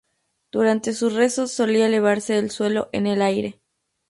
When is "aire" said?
3.21-3.61